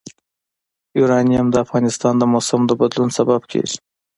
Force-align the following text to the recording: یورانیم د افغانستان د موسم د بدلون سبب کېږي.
یورانیم 0.99 1.47
د 1.51 1.55
افغانستان 1.65 2.13
د 2.17 2.23
موسم 2.33 2.61
د 2.67 2.71
بدلون 2.81 3.09
سبب 3.17 3.41
کېږي. 3.51 3.77